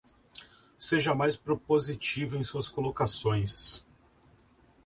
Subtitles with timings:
[0.79, 3.85] Seja mais propositiva em suas colocações